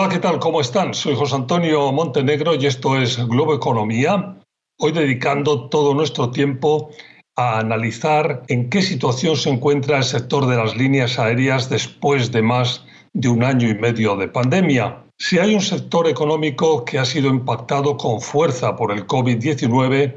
Hola, 0.00 0.10
¿qué 0.10 0.20
tal? 0.20 0.38
¿Cómo 0.38 0.60
están? 0.60 0.94
Soy 0.94 1.16
José 1.16 1.34
Antonio 1.34 1.90
Montenegro 1.90 2.54
y 2.54 2.66
esto 2.66 2.96
es 2.96 3.18
Globo 3.26 3.52
Economía. 3.52 4.36
Hoy 4.78 4.92
dedicando 4.92 5.68
todo 5.70 5.92
nuestro 5.92 6.30
tiempo 6.30 6.90
a 7.34 7.58
analizar 7.58 8.44
en 8.46 8.70
qué 8.70 8.80
situación 8.80 9.36
se 9.36 9.50
encuentra 9.50 9.96
el 9.96 10.04
sector 10.04 10.46
de 10.46 10.54
las 10.54 10.76
líneas 10.76 11.18
aéreas 11.18 11.68
después 11.68 12.30
de 12.30 12.42
más 12.42 12.84
de 13.12 13.28
un 13.28 13.42
año 13.42 13.68
y 13.68 13.74
medio 13.74 14.14
de 14.14 14.28
pandemia. 14.28 15.02
Si 15.18 15.40
hay 15.40 15.52
un 15.52 15.62
sector 15.62 16.06
económico 16.06 16.84
que 16.84 17.00
ha 17.00 17.04
sido 17.04 17.28
impactado 17.28 17.96
con 17.96 18.20
fuerza 18.20 18.76
por 18.76 18.92
el 18.92 19.04
COVID-19, 19.04 20.14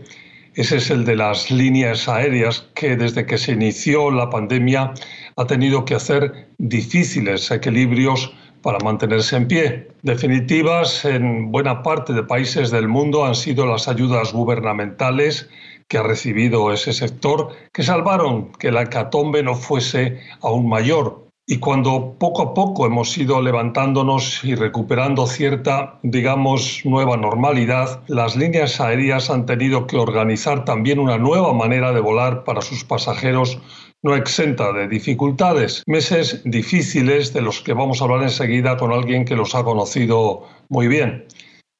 ese 0.54 0.77
es 0.77 0.91
el 0.91 1.05
de 1.05 1.16
las 1.16 1.50
líneas 1.50 2.08
aéreas 2.08 2.68
que 2.76 2.95
desde 2.95 3.26
que 3.26 3.40
se 3.40 3.54
inició 3.54 4.12
la 4.12 4.30
pandemia 4.30 4.94
ha 5.38 5.48
tenido 5.48 5.86
que 5.86 5.95
hacer 5.95 6.50
difíciles 6.59 7.50
equilibrios 7.50 8.32
para 8.62 8.80
mantenerse 8.84 9.36
en 9.36 9.48
pie. 9.48 9.88
Definitivas 10.02 11.06
en 11.06 11.52
buena 11.52 11.84
parte 11.84 12.14
de 12.14 12.24
países 12.24 12.72
del 12.72 12.88
mundo 12.88 13.26
han 13.26 13.36
sido 13.36 13.66
las 13.66 13.88
ayudas 13.88 14.34
gubernamentales 14.34 15.50
que 15.88 15.98
ha 15.98 16.04
recibido 16.04 16.72
ese 16.72 16.94
sector 16.94 17.50
que 17.74 17.84
salvaron 17.84 18.54
que 18.54 18.72
la 18.72 18.84
hecatombe 18.84 19.44
no 19.44 19.56
fuese 19.56 20.20
aún 20.42 20.70
mayor. 20.70 21.28
Y 21.48 21.58
cuando 21.58 22.16
poco 22.18 22.44
a 22.44 22.54
poco 22.54 22.86
hemos 22.86 23.18
ido 23.18 23.42
levantándonos 23.42 24.42
y 24.46 24.56
recuperando 24.56 25.28
cierta, 25.28 26.00
digamos, 26.02 26.82
nueva 26.86 27.18
normalidad, 27.18 28.04
las 28.08 28.38
líneas 28.38 28.80
aéreas 28.80 29.30
han 29.30 29.46
tenido 29.46 29.86
que 29.86 29.98
organizar 29.98 30.64
también 30.64 31.00
una 31.00 31.18
nueva 31.18 31.52
manera 31.52 31.92
de 31.92 32.00
volar 32.00 32.46
para 32.46 32.62
sus 32.62 32.86
pasajeros 32.86 33.59
no 34.04 34.16
exenta 34.16 34.72
de 34.73 34.88
dificultades. 34.88 35.84
Meses 35.86 36.42
difíciles 36.46 37.34
de 37.34 37.42
los 37.42 37.62
que 37.62 37.73
vamos 37.73 38.02
a 38.02 38.06
hablar 38.06 38.23
enseguida 38.23 38.78
con 38.78 38.92
alguien 38.92 39.25
que 39.25 39.36
los 39.36 39.53
ha 39.56 39.64
conocido 39.64 40.48
muy 40.70 40.88
bien. 40.88 41.25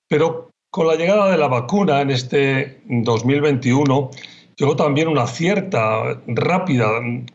Pero 0.08 0.50
con 0.72 0.88
la 0.88 0.96
llegada 0.96 1.32
de 1.32 1.38
la 1.38 1.48
vacuna 1.48 2.02
en 2.02 2.12
este 2.12 2.82
2021 2.86 4.12
llegó 4.56 4.76
también 4.76 5.08
una 5.08 5.28
cierta 5.28 6.22
rápida 6.28 6.88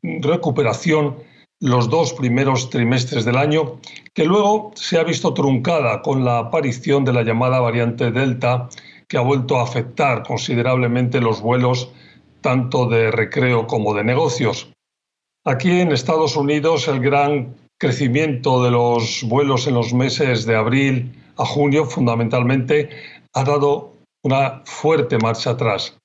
recuperación 0.03 1.17
los 1.61 1.89
dos 1.89 2.13
primeros 2.13 2.69
trimestres 2.69 3.25
del 3.25 3.39
año, 3.39 3.81
que 4.13 4.27
luego 4.27 4.73
se 4.75 4.99
ha 4.99 5.05
visto 5.05 5.33
truncada 5.33 6.03
con 6.03 6.25
la 6.25 6.39
aparición 6.39 7.05
de 7.05 7.15
la 7.15 7.23
llamada 7.23 7.61
variante 7.61 8.11
Delta, 8.11 8.69
que 9.09 9.17
ha 9.17 9.23
vuelto 9.23 9.57
a 9.57 9.63
afectar 9.63 10.23
considerablemente 10.23 11.21
los 11.21 11.41
vuelos 11.41 11.91
tanto 12.43 12.87
de 12.87 13.11
recreo 13.11 13.67
como 13.67 13.95
de 13.95 14.05
negocios. 14.05 14.71
Aquí 15.49 15.79
en 15.79 15.93
Estados 15.93 16.35
Unidos 16.35 16.89
el 16.89 16.99
gran 16.99 17.55
crecimiento 17.79 18.65
de 18.65 18.73
los 18.73 19.23
vuelos 19.23 19.69
en 19.69 19.75
los 19.75 19.95
meses 19.95 20.45
de 20.45 20.57
abril 20.57 21.23
a 21.37 21.47
junio 21.47 21.85
fundamentalmente 21.85 22.91
ha 23.33 23.45
dado 23.45 23.93
una 24.25 24.63
fuerte 24.65 25.19
marcha 25.19 25.51
atrás. 25.51 25.97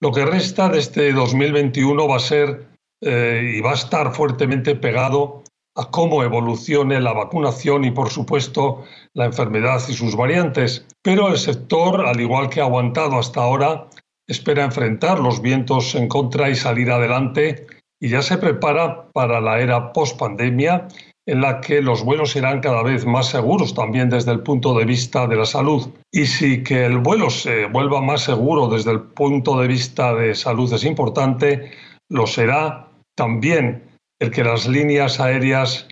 Lo 0.00 0.12
que 0.12 0.24
resta 0.24 0.70
de 0.70 0.78
este 0.78 1.12
2021 1.12 2.08
va 2.08 2.16
a 2.16 2.20
ser 2.20 2.68
eh, 3.02 3.56
y 3.56 3.60
va 3.60 3.72
a 3.72 3.74
estar 3.74 4.14
fuertemente 4.14 4.74
pegado 4.74 5.42
a 5.76 5.90
cómo 5.90 6.22
evolucione 6.22 7.02
la 7.02 7.12
vacunación 7.12 7.84
y, 7.84 7.90
por 7.90 8.08
supuesto, 8.08 8.84
la 9.12 9.26
enfermedad 9.26 9.82
y 9.90 9.92
sus 9.92 10.16
variantes. 10.16 10.86
Pero 11.02 11.28
el 11.28 11.36
sector, 11.36 12.06
al 12.06 12.18
igual 12.18 12.48
que 12.48 12.62
ha 12.62 12.64
aguantado 12.64 13.18
hasta 13.18 13.42
ahora, 13.42 13.88
espera 14.26 14.64
enfrentar 14.64 15.20
los 15.20 15.42
vientos 15.42 15.94
en 15.94 16.08
contra 16.08 16.48
y 16.48 16.54
salir 16.54 16.90
adelante 16.90 17.66
y 18.00 18.08
ya 18.08 18.22
se 18.22 18.38
prepara 18.38 19.08
para 19.12 19.40
la 19.40 19.60
era 19.60 19.92
post-pandemia 19.92 20.88
en 21.26 21.42
la 21.42 21.60
que 21.60 21.82
los 21.82 22.02
vuelos 22.02 22.32
serán 22.32 22.60
cada 22.60 22.82
vez 22.82 23.06
más 23.06 23.28
seguros 23.28 23.74
también 23.74 24.08
desde 24.08 24.32
el 24.32 24.40
punto 24.40 24.76
de 24.76 24.84
vista 24.84 25.26
de 25.26 25.36
la 25.36 25.44
salud. 25.44 25.88
Y 26.10 26.26
si 26.26 26.64
que 26.64 26.86
el 26.86 26.98
vuelo 26.98 27.30
se 27.30 27.66
vuelva 27.66 28.00
más 28.00 28.22
seguro 28.22 28.68
desde 28.68 28.90
el 28.92 29.02
punto 29.02 29.60
de 29.60 29.68
vista 29.68 30.14
de 30.14 30.34
salud 30.34 30.72
es 30.72 30.84
importante, 30.84 31.70
lo 32.08 32.26
será 32.26 32.88
también 33.14 33.84
el 34.18 34.30
que 34.30 34.42
las 34.42 34.66
líneas 34.66 35.20
aéreas 35.20 35.86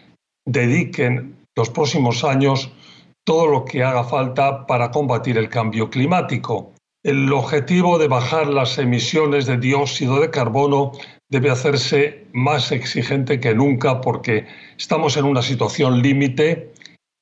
dediquen 0.46 1.36
los 1.56 1.70
próximos 1.70 2.24
años 2.24 2.72
todo 3.24 3.46
lo 3.46 3.64
que 3.64 3.84
haga 3.84 4.04
falta 4.04 4.66
para 4.66 4.90
combatir 4.90 5.36
el 5.36 5.50
cambio 5.50 5.90
climático. 5.90 6.72
El 7.04 7.32
objetivo 7.32 7.98
de 7.98 8.08
bajar 8.08 8.48
las 8.48 8.78
emisiones 8.78 9.46
de 9.46 9.58
dióxido 9.58 10.20
de 10.20 10.30
carbono 10.30 10.92
debe 11.30 11.50
hacerse 11.50 12.26
más 12.32 12.72
exigente 12.72 13.40
que 13.40 13.54
nunca 13.54 14.00
porque 14.00 14.46
estamos 14.76 15.16
en 15.16 15.24
una 15.24 15.42
situación 15.42 16.02
límite 16.02 16.72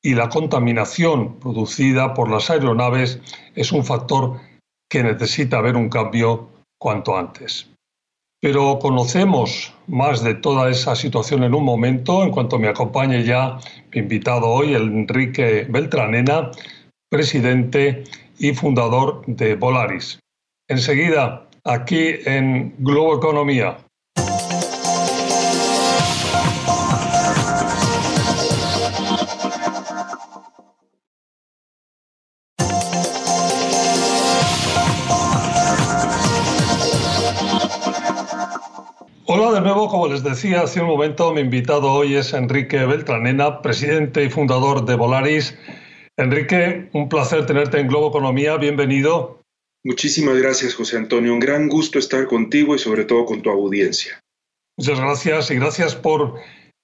y 0.03 0.15
la 0.15 0.29
contaminación 0.29 1.41
producida 1.41 2.15
por 2.15 2.31
las 2.31 2.51
aeronaves 2.51 3.21
es 3.55 3.73
un 3.73 3.85
factor 3.85 4.41
que 4.89 5.03
necesita 5.03 5.59
haber 5.59 5.77
un 5.77 5.89
cambio 5.89 6.49
cuanto 6.79 7.17
antes. 7.17 7.69
Pero 8.41 8.79
conocemos 8.79 9.75
más 9.89 10.23
de 10.23 10.35
toda 10.35 10.71
esa 10.71 10.95
situación 10.95 11.43
en 11.43 11.55
un 11.55 11.65
momento, 11.65 12.23
en 12.23 12.31
cuanto 12.31 12.59
me 12.59 12.69
acompañe 12.69 13.25
ya 13.25 13.59
mi 13.93 14.01
invitado 14.03 14.47
hoy, 14.47 14.75
Enrique 14.75 15.67
Beltranena, 15.69 16.51
presidente 17.11 18.05
y 18.39 18.53
fundador 18.55 19.25
de 19.27 19.57
Volaris. 19.57 20.21
Enseguida, 20.69 21.49
aquí 21.65 22.17
en 22.25 22.75
Globo 22.79 23.17
Economía. 23.17 23.79
Como 39.89 40.09
les 40.09 40.25
decía 40.25 40.63
hace 40.63 40.81
un 40.81 40.89
momento, 40.89 41.33
mi 41.33 41.43
invitado 41.43 41.93
hoy 41.93 42.17
es 42.17 42.33
Enrique 42.33 42.85
Beltranena, 42.85 43.63
presidente 43.63 44.25
y 44.25 44.31
fundador 44.31 44.85
de 44.85 44.97
Volaris. 44.97 45.57
Enrique, 46.17 46.89
un 46.93 47.09
placer 47.09 47.47
tenerte 47.47 47.79
en 47.79 47.87
Globo 47.87 48.09
Economía, 48.09 48.57
bienvenido. 48.57 49.43
Muchísimas 49.85 50.39
gracias, 50.39 50.75
José 50.75 50.97
Antonio. 50.97 51.33
Un 51.33 51.39
gran 51.39 51.69
gusto 51.69 52.01
estar 52.01 52.27
contigo 52.27 52.75
y 52.75 52.81
sobre 52.81 53.05
todo 53.05 53.27
con 53.27 53.43
tu 53.43 53.51
audiencia. 53.51 54.21
Muchas 54.77 54.99
gracias 54.99 55.51
y 55.53 55.55
gracias 55.55 55.95
por 55.95 56.35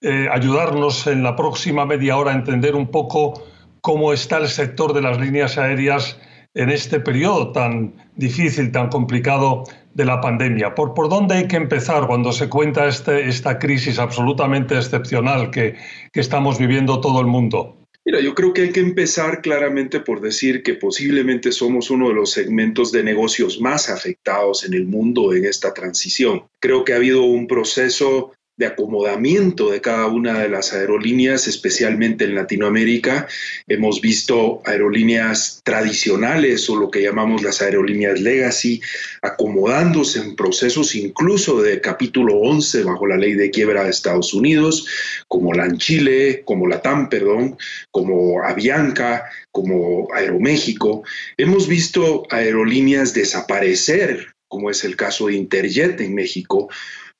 eh, 0.00 0.28
ayudarnos 0.30 1.08
en 1.08 1.24
la 1.24 1.34
próxima 1.34 1.84
media 1.84 2.16
hora 2.16 2.30
a 2.30 2.36
entender 2.36 2.76
un 2.76 2.88
poco 2.88 3.42
cómo 3.80 4.12
está 4.12 4.38
el 4.38 4.48
sector 4.48 4.92
de 4.92 5.02
las 5.02 5.18
líneas 5.18 5.58
aéreas 5.58 6.20
en 6.54 6.70
este 6.70 7.00
periodo 7.00 7.50
tan 7.50 7.94
difícil, 8.14 8.70
tan 8.70 8.90
complicado 8.90 9.64
de 9.94 10.04
la 10.04 10.20
pandemia. 10.20 10.74
¿Por, 10.74 10.94
por 10.94 11.08
dónde 11.08 11.34
hay 11.36 11.48
que 11.48 11.56
empezar 11.56 12.06
cuando 12.06 12.32
se 12.32 12.48
cuenta 12.48 12.86
este, 12.86 13.28
esta 13.28 13.58
crisis 13.58 13.98
absolutamente 13.98 14.76
excepcional 14.76 15.50
que, 15.50 15.76
que 16.12 16.20
estamos 16.20 16.58
viviendo 16.58 17.00
todo 17.00 17.20
el 17.20 17.26
mundo? 17.26 17.76
Mira, 18.04 18.20
yo 18.20 18.34
creo 18.34 18.52
que 18.52 18.62
hay 18.62 18.72
que 18.72 18.80
empezar 18.80 19.42
claramente 19.42 20.00
por 20.00 20.20
decir 20.20 20.64
que 20.64 20.74
posiblemente 20.74 21.52
somos 21.52 21.88
uno 21.88 22.08
de 22.08 22.14
los 22.14 22.32
segmentos 22.32 22.90
de 22.90 23.04
negocios 23.04 23.60
más 23.60 23.88
afectados 23.88 24.64
en 24.64 24.74
el 24.74 24.86
mundo 24.86 25.32
en 25.34 25.44
esta 25.44 25.72
transición. 25.72 26.42
Creo 26.58 26.84
que 26.84 26.94
ha 26.94 26.96
habido 26.96 27.22
un 27.22 27.46
proceso 27.46 28.32
de 28.56 28.66
acomodamiento 28.66 29.70
de 29.70 29.80
cada 29.80 30.06
una 30.08 30.40
de 30.40 30.48
las 30.48 30.72
aerolíneas, 30.72 31.48
especialmente 31.48 32.24
en 32.24 32.34
Latinoamérica. 32.34 33.26
Hemos 33.66 34.00
visto 34.00 34.60
aerolíneas 34.66 35.62
tradicionales 35.64 36.68
o 36.68 36.76
lo 36.76 36.90
que 36.90 37.02
llamamos 37.02 37.42
las 37.42 37.62
aerolíneas 37.62 38.20
legacy 38.20 38.80
acomodándose 39.22 40.20
en 40.20 40.36
procesos 40.36 40.94
incluso 40.94 41.62
de 41.62 41.80
capítulo 41.80 42.36
11 42.36 42.84
bajo 42.84 43.06
la 43.06 43.16
ley 43.16 43.34
de 43.34 43.50
quiebra 43.50 43.84
de 43.84 43.90
Estados 43.90 44.34
Unidos, 44.34 44.86
como 45.28 45.54
la 45.54 45.74
Chile, 45.78 46.42
como 46.44 46.66
la 46.66 46.82
TAM, 46.82 47.08
perdón, 47.08 47.56
como 47.90 48.42
Avianca, 48.42 49.30
como 49.50 50.08
Aeroméxico. 50.14 51.04
Hemos 51.38 51.68
visto 51.68 52.24
aerolíneas 52.30 53.14
desaparecer 53.14 54.32
como 54.52 54.68
es 54.68 54.84
el 54.84 54.96
caso 54.96 55.28
de 55.28 55.34
Interjet 55.34 55.98
en 56.02 56.14
México, 56.14 56.68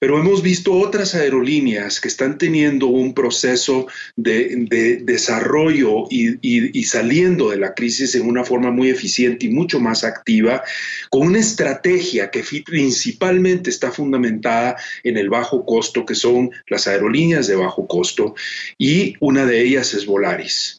pero 0.03 0.19
hemos 0.19 0.43
visto 0.43 0.73
otras 0.73 1.15
aerolíneas 1.15 2.01
que 2.01 2.09
están 2.09 2.37
teniendo 2.37 2.89
un 2.89 3.15
proceso 3.15 3.87
de, 4.17 4.99
desarrollo 5.05 6.09
y, 6.11 6.83
saliendo 6.83 7.51
de 7.51 7.59
la 7.59 7.73
crisis 7.73 8.17
en 8.17 8.27
una 8.27 8.43
forma 8.43 8.73
muy 8.73 8.91
eficiente 8.91 9.47
y 9.47 9.51
mucho 9.51 9.79
más 9.79 10.03
activa, 10.03 10.65
con 11.09 11.29
una 11.29 11.39
estrategia 11.39 12.33
que 12.33 12.43
principalmente 12.67 13.71
está 13.71 13.93
fundamentada 13.93 14.75
en 15.05 15.19
el 15.19 15.31
bajo 15.31 15.65
costo, 15.65 16.05
que 16.05 16.17
son 16.17 16.51
las 16.67 16.89
aerolíneas 16.89 17.47
de 17.47 17.55
bajo 17.55 17.87
costo, 17.87 18.35
y 18.79 19.15
una 19.21 19.47
de 19.47 19.63
ellas 19.63 19.95
es 19.95 20.05
Volaris. 20.05 20.79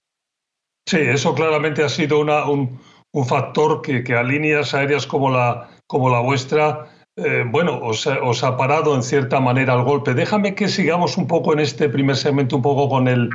Sí, 0.85 0.97
eso 0.99 1.33
claramente 1.33 1.81
ha 1.81 1.87
sido 1.87 2.19
un, 2.19 2.77
factor 3.25 3.81
que, 3.81 4.03
a 4.13 4.21
líneas 4.21 4.73
aéreas 4.73 5.07
como 5.07 5.31
la, 5.31 5.69
como 5.87 6.09
la 6.09 6.19
vuestra 6.19 6.89
eh, 7.15 7.43
bueno, 7.45 7.79
os, 7.79 8.43
ha 8.43 8.57
parado 8.57 8.95
en 8.95 9.03
cierta 9.03 9.39
manera 9.39 9.75
el 9.75 9.83
golpe. 9.83 10.15
Déjame 10.15 10.55
que 10.55 10.67
sigamos 10.67 11.15
un 11.17 11.27
poco 11.27 11.53
en 11.53 11.59
este 11.59 11.87
primer 11.87 12.15
segmento, 12.15 12.55
un 12.55 12.63
poco 12.63 12.89
con 12.89 13.07
el, 13.07 13.29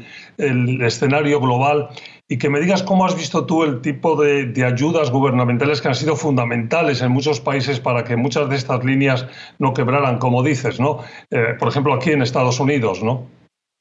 escenario 0.83 1.41
global 1.41 1.89
y 2.29 2.39
que 2.39 2.51
me 2.51 2.61
digas 2.61 2.83
cómo 2.83 3.07
has 3.07 3.17
visto 3.17 3.47
tú 3.47 3.63
el 3.63 3.81
tipo 3.81 4.21
de, 4.21 4.53
ayudas 4.65 5.11
gubernamentales 5.13 5.81
que 5.81 5.89
han 5.89 5.95
sido 5.95 6.17
fundamentales 6.17 7.03
en 7.03 7.13
muchos 7.13 7.41
países 7.41 7.79
para 7.79 8.03
que 8.03 8.17
muchas 8.17 8.49
de 8.49 8.57
estas 8.57 8.85
líneas 8.85 9.27
no 9.59 9.73
quebraran, 9.75 10.19
como 10.19 10.43
dices, 10.43 10.81
¿no? 10.81 10.99
Eh, 11.31 11.55
por 11.59 11.69
ejemplo, 11.69 11.95
aquí 11.95 12.11
en 12.11 12.23
Estados 12.23 12.59
Unidos, 12.59 13.03
¿no? 13.03 13.38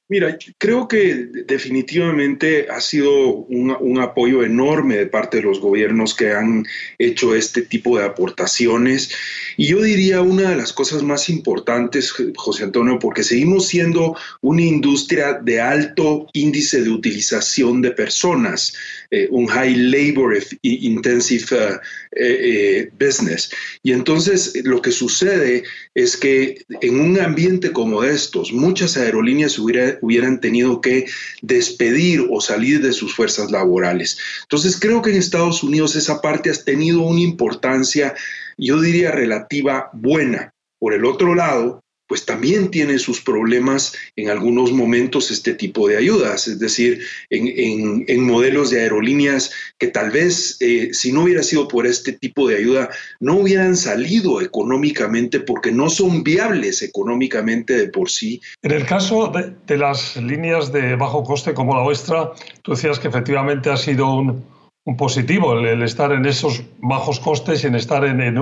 Mira, 0.09 0.37
creo 0.57 0.87
que 0.87 1.27
definitivamente 1.45 2.67
ha 2.69 2.79
sido 2.79 3.11
un, 3.49 3.99
apoyo 3.99 4.41
enorme 4.41 4.95
de 4.95 5.07
parte 5.07 5.37
de 5.37 5.43
los 5.43 5.59
gobiernos 5.59 6.15
que 6.15 6.31
han 6.31 6.65
hecho 6.97 7.35
este 7.35 7.63
tipo 7.63 7.97
de 7.97 8.05
aportaciones. 8.05 9.11
Y 9.57 9.67
yo 9.67 9.81
diría 9.81 10.21
una 10.21 10.51
de 10.51 10.55
las 10.55 10.71
cosas 10.71 11.03
más 11.03 11.27
importantes, 11.27 12.13
José 12.37 12.63
Antonio, 12.63 12.99
porque 12.99 13.23
seguimos 13.23 13.67
siendo 13.67 14.15
una 14.39 14.61
industria 14.61 15.33
de 15.33 15.59
alto 15.59 16.27
índice 16.31 16.81
de 16.81 16.89
utilización 16.89 17.81
de 17.81 17.91
personas, 17.91 18.75
eh, 19.09 19.27
un 19.31 19.47
high 19.47 19.73
labor 19.75 20.37
intensive 20.61 21.45
eh, 21.55 21.79
eh, 22.11 22.89
business. 22.99 23.51
Y 23.81 23.93
entonces 23.93 24.53
lo 24.63 24.81
que 24.81 24.91
sucede 24.91 25.63
es 25.93 26.17
que 26.17 26.65
en 26.81 26.99
un 26.99 27.19
ambiente 27.19 27.71
como 27.71 28.03
estos, 28.03 28.51
muchas 28.51 28.97
aerolíneas 28.97 29.57
hubieran 29.59 30.41
tenido 30.41 30.81
que 30.81 31.05
despedir 31.41 32.27
o 32.29 32.41
salir 32.41 32.81
de 32.81 32.91
sus 32.91 33.15
fuerzas 33.15 33.49
laborales. 33.51 34.17
Entonces 34.43 34.77
creo 34.79 35.01
que 35.01 35.11
en 35.11 35.17
Estados 35.17 35.63
Unidos 35.63 35.95
esa 35.95 36.21
parte 36.21 36.49
ha 36.49 36.53
tenido 36.53 37.01
una 37.01 37.21
importancia, 37.21 38.13
yo 38.57 38.81
diría, 38.81 39.11
relativa 39.11 39.89
buena. 39.93 40.53
Por 40.79 40.93
el 40.93 41.05
otro 41.05 41.33
lado, 41.33 41.81
pues 42.07 42.25
también 42.25 42.71
tiene 42.71 42.99
sus 42.99 43.21
problemas 43.21 43.93
en 44.15 44.29
algunos 44.29 44.71
momentos 44.71 45.31
este 45.31 45.53
tipo 45.53 45.87
de 45.87 45.97
ayudas, 45.97 46.47
es 46.47 46.59
decir, 46.59 47.01
en, 47.29 48.21
modelos 48.27 48.71
de 48.71 48.81
aerolíneas 48.81 49.51
que 49.77 49.87
tal 49.87 50.11
vez 50.11 50.57
eh, 50.59 50.89
si 50.93 51.11
no 51.11 51.23
hubiera 51.23 51.43
sido 51.43 51.67
por 51.67 51.87
este 51.87 52.13
tipo 52.13 52.47
de 52.47 52.57
ayuda, 52.57 52.89
no 53.19 53.37
hubieran 53.37 53.77
salido 53.77 54.41
económicamente 54.41 55.39
porque 55.39 55.71
no 55.71 55.89
son 55.89 56.23
viables 56.23 56.81
económicamente 56.81 57.77
de 57.77 57.87
por 57.87 58.09
sí. 58.09 58.41
En 58.61 58.71
el 58.71 58.85
caso 58.85 59.31
de, 59.33 59.53
de 59.65 59.77
las 59.77 60.17
líneas 60.17 60.71
de 60.71 60.95
bajo 60.95 61.23
coste 61.23 61.53
como 61.53 61.75
la 61.75 61.83
vuestra, 61.83 62.31
tú 62.63 62.71
decías 62.71 62.99
que 62.99 63.07
efectivamente 63.07 63.69
ha 63.69 63.77
sido 63.77 64.13
un 64.13 64.27
un 64.27 64.56
positivo 64.95 65.53
el, 65.53 65.83
estar 65.83 66.11
en 66.13 66.25
esos 66.25 66.63
bajos 66.79 67.19
costes 67.19 67.63
y 67.63 67.67
en 67.67 67.75
estar 67.75 68.05
en, 68.05 68.37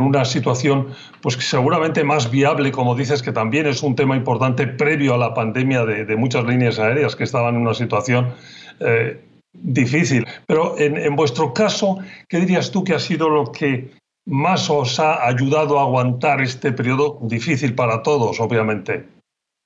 una 0.00 0.24
situación 0.24 0.88
pues 1.20 1.34
seguramente 1.36 2.04
más 2.04 2.30
viable, 2.30 2.70
como 2.70 2.94
dices, 2.94 3.22
que 3.22 3.32
también 3.32 3.66
es 3.66 3.82
un 3.82 3.96
tema 3.96 4.14
importante 4.14 4.66
previo 4.66 5.14
a 5.14 5.18
la 5.18 5.34
pandemia 5.34 5.84
de, 5.84 6.16
muchas 6.16 6.44
líneas 6.44 6.78
aéreas 6.78 7.16
que 7.16 7.24
estaban 7.24 7.56
en 7.56 7.62
una 7.62 7.74
situación 7.74 8.34
eh, 8.80 9.20
difícil. 9.52 10.26
Pero 10.46 10.78
en, 10.78 11.16
vuestro 11.16 11.52
caso, 11.52 11.98
¿qué 12.28 12.38
dirías 12.38 12.70
tú 12.70 12.84
que 12.84 12.94
ha 12.94 13.00
sido 13.00 13.28
lo 13.28 13.50
que 13.50 13.90
más 14.26 14.70
os 14.70 15.00
ha 15.00 15.26
ayudado 15.26 15.78
a 15.78 15.82
aguantar 15.82 16.40
este 16.40 16.70
periodo 16.72 17.18
difícil 17.22 17.74
para 17.74 18.02
todos, 18.02 18.38
obviamente? 18.40 19.17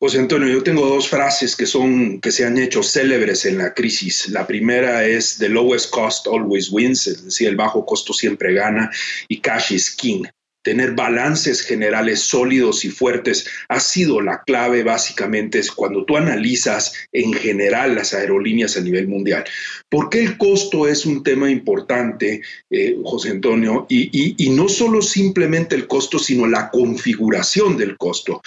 José 0.03 0.19
Antonio, 0.19 0.49
yo 0.49 0.65
tengo 0.65 0.85
dos 0.85 1.09
frases 1.09 1.55
que 1.55 1.65
son 1.65 2.21
que 2.21 2.33
se 2.33 2.45
han 2.45 2.59
hecho 2.59 2.83
célebres 2.83 3.45
en 3.45 3.57
la 3.57 3.73
crisis. 3.73 4.29
La 4.31 4.49
primera 4.49 5.05
es 5.05 5.39
the 5.39 5.49
lowest 5.49 5.91
cost 5.91 6.27
always 6.27 6.73
wins, 6.73 7.07
es 7.07 7.25
decir, 7.25 7.47
el 7.47 7.55
bajo 7.55 7.87
costo 7.87 8.13
siempre 8.13 8.53
gana 8.53 8.91
y 9.29 9.41
cash 9.41 9.71
is 9.71 9.95
king 9.95 10.25
tener 10.63 10.93
balances 10.93 11.63
generales 11.63 12.21
sólidos 12.21 12.85
y 12.85 12.89
fuertes 12.89 13.47
ha 13.69 13.81
sido 13.81 14.21
la 14.21 14.43
clave 14.45 14.83
básicamente 14.85 15.59
es 15.59 15.71
cuando 15.71 16.05
tú 16.05 16.17
analizas 16.17 16.93
en 17.13 17.33
general 17.33 17.95
las 17.95 18.15
aerolíneas 18.15 18.77
a 18.77 18.81
nivel 18.81 19.09
mundial. 19.09 19.45
¿Por 19.89 20.09
qué 20.09 20.21
el 20.23 20.39
costo 20.39 20.87
es 20.87 21.05
un 21.05 21.23
tema 21.23 21.51
importante, 21.51 22.41
eh, 22.71 22.97
José 23.05 23.31
Antonio? 23.31 23.87
Y, 23.89 24.13
no 24.53 24.69
solo 24.69 25.03
simplemente 25.03 25.75
el 25.75 25.87
costo, 25.87 26.19
sino 26.19 26.47
la 26.47 26.71
configuración 26.71 27.77
del 27.77 27.97
costo. 27.97 28.43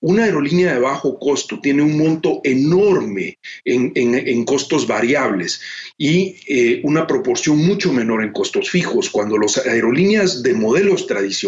Una 0.00 0.24
aerolínea 0.24 0.74
de 0.74 0.80
bajo 0.80 1.18
costo 1.18 1.60
tiene 1.60 1.82
un 1.82 1.96
monto 1.96 2.40
enorme 2.44 3.38
en, 3.64 4.44
costos 4.44 4.86
variables 4.86 5.60
y 5.96 6.36
eh, 6.46 6.80
una 6.84 7.06
proporción 7.06 7.58
mucho 7.58 7.92
menor 7.92 8.22
en 8.22 8.32
costos 8.32 8.70
fijos. 8.70 9.10
Cuando 9.10 9.38
las 9.38 9.58
aerolíneas 9.58 10.42
de 10.42 10.54
modelos 10.54 11.06
tradicionales 11.06 11.47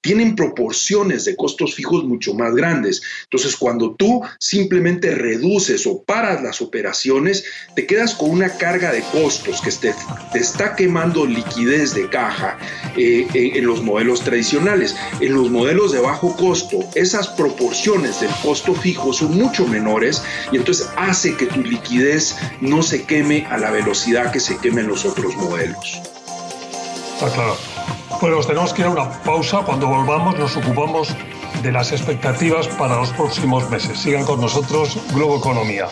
tienen 0.00 0.36
proporciones 0.36 1.24
de 1.24 1.36
costos 1.36 1.74
fijos 1.74 2.04
mucho 2.04 2.34
más 2.34 2.54
grandes. 2.54 3.02
Entonces, 3.24 3.56
cuando 3.56 3.94
tú 3.94 4.22
simplemente 4.38 5.14
reduces 5.14 5.86
o 5.86 6.02
paras 6.02 6.42
las 6.42 6.60
operaciones, 6.60 7.44
te 7.74 7.86
quedas 7.86 8.14
con 8.14 8.30
una 8.30 8.56
carga 8.56 8.92
de 8.92 9.02
costos 9.12 9.60
que 9.60 9.70
te, 9.72 9.94
está 10.38 10.76
quemando 10.76 11.26
liquidez 11.26 11.94
de 11.94 12.08
caja 12.08 12.58
eh, 12.96 13.26
en 13.32 13.66
los 13.66 13.82
modelos 13.82 14.22
tradicionales. 14.22 14.96
En 15.20 15.34
los 15.34 15.50
modelos 15.50 15.92
de 15.92 16.00
bajo 16.00 16.36
costo, 16.36 16.80
esas 16.94 17.28
proporciones 17.28 18.20
del 18.20 18.30
costo 18.42 18.74
fijo 18.74 19.12
son 19.12 19.36
mucho 19.36 19.66
menores 19.66 20.22
y 20.52 20.56
entonces 20.56 20.88
hace 20.96 21.36
que 21.36 21.46
tu 21.46 21.62
liquidez 21.62 22.36
no 22.60 22.82
se 22.82 23.04
queme 23.04 23.46
a 23.50 23.58
la 23.58 23.70
velocidad 23.70 24.32
que 24.32 24.40
se 24.40 24.56
quemen 24.58 24.88
los 24.88 25.04
otros 25.04 25.34
modelos. 25.36 26.00
Ah, 27.20 27.30
claro. 27.34 27.56
Bueno, 28.20 28.40
tenemos 28.40 28.72
que 28.72 28.82
ir 28.82 28.88
a 28.88 28.90
una 28.90 29.10
pausa. 29.22 29.62
Cuando 29.64 29.86
volvamos 29.86 30.38
nos 30.38 30.56
ocupamos 30.56 31.14
de 31.62 31.72
las 31.72 31.92
expectativas 31.92 32.66
para 32.68 32.96
los 32.96 33.10
próximos 33.12 33.70
meses. 33.70 33.98
Sigan 33.98 34.24
con 34.24 34.40
nosotros 34.40 34.98
Globo 35.14 35.38
Economía. 35.38 35.86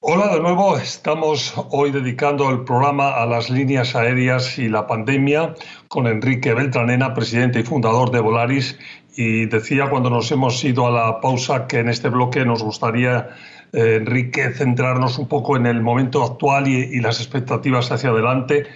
Hola 0.00 0.32
de 0.32 0.40
nuevo, 0.40 0.78
estamos 0.78 1.52
hoy 1.70 1.90
dedicando 1.90 2.48
el 2.48 2.64
programa 2.64 3.10
a 3.10 3.26
las 3.26 3.50
líneas 3.50 3.94
aéreas 3.94 4.58
y 4.58 4.68
la 4.68 4.86
pandemia 4.86 5.54
con 5.88 6.06
Enrique 6.06 6.54
Beltranena, 6.54 7.12
presidente 7.12 7.60
y 7.60 7.62
fundador 7.62 8.10
de 8.10 8.20
Volaris. 8.20 8.78
Y 9.16 9.46
decía 9.46 9.90
cuando 9.90 10.08
nos 10.08 10.32
hemos 10.32 10.64
ido 10.64 10.86
a 10.86 10.90
la 10.90 11.20
pausa 11.20 11.66
que 11.66 11.80
en 11.80 11.88
este 11.88 12.08
bloque 12.08 12.44
nos 12.46 12.62
gustaría 12.62 13.28
eh, 13.72 13.96
Enrique, 13.96 14.50
centrarnos 14.52 15.18
un 15.18 15.28
poco 15.28 15.56
en 15.56 15.66
el 15.66 15.82
momento 15.82 16.24
actual 16.24 16.68
y, 16.68 17.00
las 17.00 17.20
expectativas 17.20 17.90
hacia 17.90 18.10
adelante. 18.10 18.66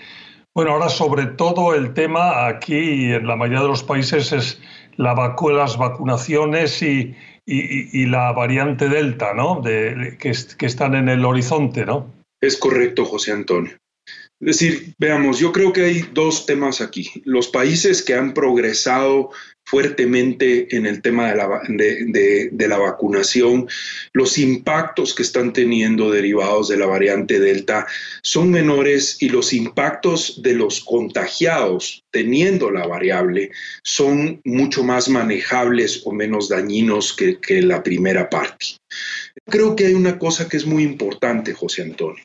Bueno, 0.55 0.73
ahora 0.73 0.89
sobre 0.89 1.27
todo 1.27 1.75
el 1.75 1.95
tema 1.95 2.47
aquí 2.47 2.77
y 2.77 3.13
en 3.13 3.27
la 3.27 3.37
mayoría 3.37 3.63
de 3.63 3.69
los 3.69 3.83
países 3.83 4.33
es 4.33 4.61
la 4.97 5.15
las 5.15 5.79
vacunaciones 5.79 6.83
y, 6.83 7.15
la 7.47 8.33
variante 8.33 8.89
Delta, 8.89 9.33
¿no? 9.35 9.63
Que, 9.63 10.31
están 10.61 10.95
en 10.95 11.09
el 11.09 11.25
horizonte, 11.25 11.87
¿no? 11.87 12.13
Es 12.41 12.57
correcto, 12.57 13.05
José 13.05 13.33
Antonio. 13.33 13.73
Es 14.43 14.59
decir, 14.59 14.95
veamos, 14.99 15.39
yo 15.39 15.53
creo 15.53 15.73
que 15.73 15.83
hay 15.83 16.05
dos 16.13 16.47
temas 16.47 16.81
aquí. 16.81 17.09
Los 17.25 17.47
países 17.47 18.03
que 18.03 18.15
han 18.15 18.35
progresado 18.35 19.31
fuertemente 19.65 20.77
en 20.77 20.85
el 20.85 21.01
tema 21.01 21.33
de 21.33 22.69
la, 22.69 22.79
vacunación, 22.79 23.69
los 24.13 24.39
impactos 24.39 25.15
que 25.15 25.23
están 25.23 25.53
teniendo 25.53 26.11
derivados 26.11 26.67
de 26.67 26.77
la 26.77 26.87
variante 26.87 27.39
Delta 27.39 27.87
son 28.25 28.51
menores 28.51 29.19
y 29.21 29.29
los 29.29 29.53
impactos 29.53 30.43
de 30.43 30.55
los 30.55 30.81
contagiados 30.81 32.03
teniendo 32.11 32.73
la 32.73 32.85
variable 32.85 33.53
son 33.85 34.41
mucho 34.45 34.83
más 34.83 35.09
manejables 35.09 36.03
o 36.05 36.13
menos 36.13 36.49
dañinos 36.49 37.17
que 37.17 37.63
la 37.63 37.85
primera 37.85 38.29
parte. 38.29 38.77
Creo 39.47 39.77
que 39.77 39.87
hay 39.87 39.95
una 39.95 40.19
cosa 40.19 40.49
que 40.49 40.57
es 40.57 40.67
muy 40.67 40.83
importante, 40.83 41.53
José 41.55 41.83
Antonio. 41.83 42.23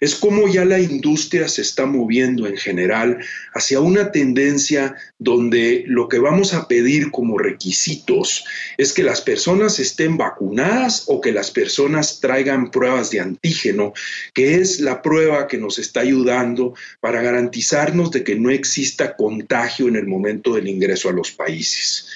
Es 0.00 0.14
como 0.14 0.48
ya 0.48 0.64
la 0.64 0.78
industria 0.78 1.48
se 1.48 1.62
está 1.62 1.86
moviendo 1.86 2.46
en 2.46 2.56
general 2.56 3.18
hacia 3.54 3.80
una 3.80 4.12
tendencia 4.12 4.94
donde 5.18 5.84
lo 5.86 6.08
que 6.08 6.18
vamos 6.18 6.54
a 6.54 6.68
pedir 6.68 7.10
como 7.10 7.38
requisitos 7.38 8.44
es 8.78 8.92
que 8.92 9.02
las 9.02 9.20
personas 9.20 9.78
estén 9.78 10.16
vacunadas 10.16 11.04
o 11.06 11.20
que 11.20 11.32
las 11.32 11.50
personas 11.50 12.20
traigan 12.20 12.70
pruebas 12.70 13.10
de 13.10 13.20
antígeno, 13.20 13.92
que 14.34 14.56
es 14.56 14.80
la 14.80 15.02
prueba 15.02 15.48
que 15.48 15.58
nos 15.58 15.78
está 15.78 16.00
ayudando 16.00 16.74
para 17.00 17.22
garantizarnos 17.22 18.10
de 18.10 18.24
que 18.24 18.36
no 18.36 18.50
exista 18.50 19.16
contagio 19.16 19.88
en 19.88 19.96
el 19.96 20.06
momento 20.06 20.54
del 20.54 20.68
ingreso 20.68 21.08
a 21.08 21.12
los 21.12 21.32
países. 21.32 22.06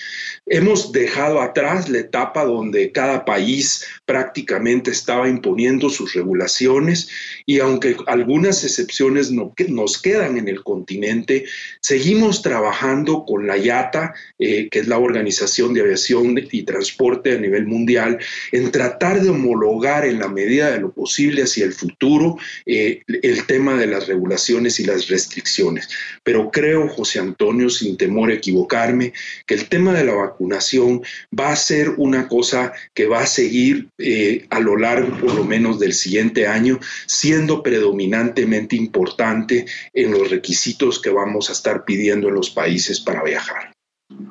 Hemos 0.47 0.91
dejado 0.91 1.41
atrás 1.41 1.89
la 1.89 1.99
etapa 1.99 2.45
donde 2.45 2.91
cada 2.91 3.25
país 3.25 3.85
prácticamente 4.05 4.91
estaba 4.91 5.29
imponiendo 5.29 5.91
sus 5.91 6.15
regulaciones 6.15 7.09
y 7.47 7.61
aunque 7.61 7.97
algunas 8.07 8.65
excepciones 8.65 9.31
no, 9.31 9.55
nos 9.69 10.03
quedan 10.03 10.39
en 10.39 10.49
el 10.49 10.65
continente, 10.65 11.45
seguimos 11.81 12.43
trabajando 12.43 13.25
con 13.25 13.47
la 13.47 13.59
IATA, 13.59 14.15
eh, 14.39 14.69
que 14.71 14.81
es 14.81 14.89
la 14.89 14.99
Organización 14.99 15.73
de 15.73 15.83
Aviación 15.83 16.41
y 16.51 16.63
Transporte 16.65 17.37
a 17.37 17.39
nivel 17.39 17.67
mundial, 17.67 18.19
en 18.51 18.73
tratar 18.73 19.21
de 19.21 19.29
homologar 19.29 20.05
en 20.05 20.19
la 20.19 20.29
medida 20.29 20.71
de 20.71 20.81
lo 20.81 20.91
posible 20.91 21.43
hacia 21.43 21.65
el 21.65 21.75
futuro 21.75 22.39
eh, 22.67 23.03
el 23.07 23.47
tema 23.47 23.77
de 23.77 23.87
las 23.87 24.09
regulaciones 24.09 24.81
y 24.81 24.85
las 24.85 25.09
restricciones. 25.09 25.89
Pero 26.25 26.51
creo, 26.51 26.89
José 26.89 27.21
Antonio, 27.21 27.71
sin 27.71 27.97
temor 27.97 28.31
a 28.31 28.35
equivocarme, 28.35 29.13
que 29.47 29.55
el 29.55 29.69
tema 29.69 29.93
de 29.93 30.05
la 30.05 30.15
vacunación 30.15 30.30
va 30.39 31.53
a 31.53 31.57
ser 31.57 31.91
una 31.97 32.29
cosa 32.29 32.73
que 32.95 33.07
va 33.07 33.21
a 33.21 33.27
seguir 33.27 33.89
eh, 33.99 34.47
a 34.51 34.61
lo 34.61 34.77
largo 34.77 35.19
por 35.19 35.35
lo 35.35 35.45
menos 35.45 35.79
del 35.79 35.93
siguiente 35.93 36.47
año, 36.47 36.79
siendo 37.07 37.63
predominantemente 37.63 38.77
importante 38.77 39.67
en 39.93 40.11
los 40.13 40.31
requisitos 40.31 41.01
que 41.01 41.11
vamos 41.11 41.49
a 41.49 41.53
estar 41.53 41.85
pidiendo 41.85 42.29
en 42.29 42.35
los 42.35 42.51
países 42.51 43.01
para 43.01 43.23
viajar. 43.23 43.73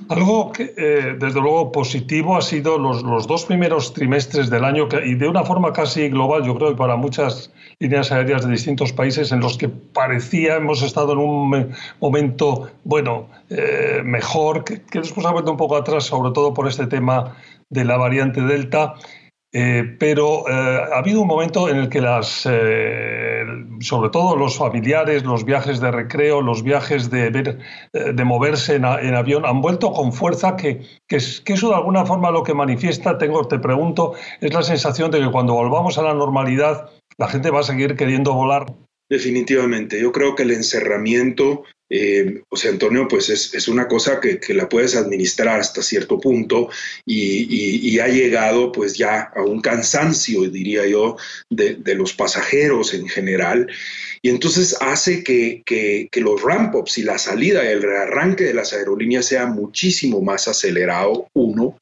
Algo 0.10 0.52
que, 0.52 0.74
eh, 0.78 1.16
desde 1.20 1.40
luego, 1.40 1.72
positivo 1.72 2.36
ha 2.38 2.42
sido 2.42 2.78
los, 2.78 3.04
los, 3.04 3.28
dos 3.28 3.46
primeros 3.46 3.94
trimestres 3.94 4.50
del 4.50 4.64
año 4.64 4.88
y 5.06 5.16
de 5.16 5.28
una 5.28 5.44
forma 5.44 5.72
casi 5.72 6.10
global, 6.10 6.44
yo 6.44 6.56
creo 6.56 6.76
para 6.76 6.96
muchas 6.96 7.52
líneas 7.80 8.12
aéreas 8.12 8.46
de 8.46 8.52
distintos 8.52 8.92
países 8.92 9.32
en 9.32 9.40
los 9.40 9.58
que 9.58 9.70
parecía 9.70 10.56
hemos 10.56 10.82
estado 10.82 11.14
en 11.14 11.20
un 11.20 11.76
momento, 12.00 12.70
bueno, 12.84 13.28
eh, 13.50 14.02
mejor, 14.04 14.64
que, 14.64 14.82
que 14.82 15.00
después 15.00 15.26
ha 15.26 15.32
vuelto 15.32 15.52
un 15.52 15.58
poco 15.58 15.76
atrás, 15.76 16.06
sobre 16.06 16.32
todo 16.32 16.54
por 16.54 16.68
este 16.68 16.88
tema 16.88 17.36
de 17.70 17.86
la 17.86 17.98
variante 17.98 18.42
Delta. 18.42 18.96
Eh, 19.52 19.96
pero 19.98 20.48
eh, 20.48 20.54
ha 20.94 21.00
habido 21.00 21.22
un 21.22 21.28
momento 21.28 21.70
en 21.70 21.78
el 21.78 21.90
que 21.90 22.02
las, 22.02 22.48
eh, 22.48 23.44
sobre 23.80 24.12
todo 24.12 24.36
los 24.36 24.58
familiares, 24.58 25.24
los 25.24 25.44
viajes 25.44 25.80
de 25.80 25.90
recreo, 25.90 26.42
los 26.42 26.62
viajes 26.62 27.10
de, 27.10 27.32
de 27.32 28.24
moverse 28.26 28.76
en, 28.76 28.86
avión 28.86 29.48
han 29.48 29.62
vuelto 29.62 29.92
con 29.92 30.14
fuerza, 30.14 30.56
que, 30.56 30.82
que, 31.08 31.18
eso 31.18 31.70
de 31.70 31.76
alguna 31.76 32.06
forma 32.06 32.30
lo 32.30 32.44
que 32.44 32.54
manifiesta, 32.54 33.18
tengo, 33.18 33.48
te 33.48 33.58
pregunto, 33.58 34.14
es 34.40 34.54
la 34.54 34.62
sensación 34.62 35.10
de 35.10 35.20
que 35.20 35.32
cuando 35.32 35.56
volvamos 35.56 35.98
a 35.98 36.04
la 36.04 36.14
normalidad, 36.14 36.92
la 37.18 37.28
gente 37.28 37.50
va 37.50 37.62
a 37.62 37.64
seguir 37.64 37.96
queriendo 37.96 38.34
volar. 38.34 38.68
Definitivamente, 39.10 40.00
yo 40.00 40.12
creo 40.12 40.36
que 40.36 40.44
el 40.44 40.52
encerramiento 40.52 41.64
eh, 41.90 42.44
José 42.50 42.70
Antonio, 42.70 43.08
pues 43.08 43.30
es, 43.30 43.68
una 43.68 43.88
cosa 43.88 44.20
que, 44.20 44.40
la 44.54 44.70
puedes 44.70 44.96
administrar 44.96 45.60
hasta 45.60 45.82
cierto 45.82 46.20
punto 46.20 46.70
y, 47.06 48.00
ha 48.00 48.08
llegado 48.08 48.72
pues 48.72 48.94
ya 48.94 49.32
a 49.36 49.42
un 49.42 49.60
cansancio, 49.62 50.50
diría 50.50 50.86
yo, 50.88 51.18
de, 51.50 51.78
los 51.96 52.14
pasajeros 52.14 52.94
en 52.94 53.08
general. 53.08 53.68
Y 54.22 54.30
entonces 54.30 54.78
hace 54.80 55.24
que, 55.24 56.10
los 56.14 56.42
ramp-ups 56.42 56.98
y 57.00 57.04
la 57.04 57.18
salida, 57.18 57.70
el 57.70 57.82
rearranque 57.82 58.44
de 58.44 58.54
las 58.54 58.74
aerolíneas 58.74 59.26
sea 59.26 59.48
muchísimo 59.48 60.22
más 60.22 60.48
acelerado, 60.48 61.28
uno. 61.34 61.80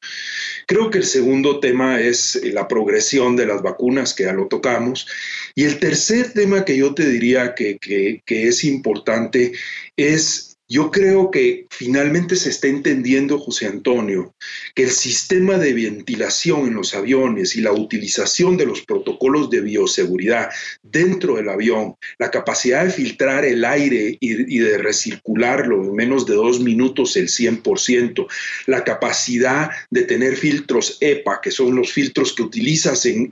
Creo 0.68 0.90
que 0.90 0.98
el 0.98 1.04
segundo 1.04 1.60
tema 1.60 1.98
es 1.98 2.38
la 2.44 2.68
progresión 2.68 3.36
de 3.36 3.46
las 3.46 3.62
vacunas, 3.62 4.12
que 4.12 4.24
ya 4.24 4.34
lo 4.34 4.48
tocamos. 4.48 5.06
Y 5.54 5.64
el 5.64 5.78
tercer 5.78 6.34
tema 6.34 6.66
que 6.66 6.76
yo 6.76 6.94
te 6.94 7.08
diría 7.08 7.54
que, 7.54 7.78
que 7.78 8.48
es 8.48 8.64
importante 8.64 9.52
es 9.96 10.47
yo 10.68 10.90
creo 10.90 11.30
que 11.30 11.66
finalmente 11.70 12.36
se 12.36 12.50
está 12.50 12.68
entendiendo, 12.68 13.38
José 13.38 13.66
Antonio, 13.66 14.34
que 14.74 14.82
el 14.82 14.90
sistema 14.90 15.56
de 15.56 15.72
ventilación 15.72 16.66
en 16.66 16.74
los 16.74 16.94
aviones 16.94 17.56
y 17.56 17.62
la 17.62 17.72
utilización 17.72 18.58
de 18.58 18.66
los 18.66 18.82
protocolos 18.82 19.48
de 19.48 19.62
bioseguridad 19.62 20.50
dentro 20.82 21.36
del 21.36 21.48
avión, 21.48 21.94
la 22.18 22.30
capacidad 22.30 22.84
de 22.84 22.90
filtrar 22.90 23.46
el 23.46 23.64
aire 23.64 24.18
y, 24.20 24.58
de 24.58 24.76
recircularlo 24.76 25.82
en 25.82 25.94
menos 25.94 26.26
de 26.26 26.34
dos 26.34 26.60
minutos 26.60 27.16
el 27.16 27.28
100%, 27.28 28.26
la 28.66 28.84
capacidad 28.84 29.70
de 29.90 30.02
tener 30.02 30.36
filtros 30.36 30.98
EPA, 31.00 31.40
que 31.40 31.50
son 31.50 31.76
los 31.76 31.92
filtros 31.92 32.34
que 32.34 32.42
utilizas 32.42 33.06
en, 33.06 33.30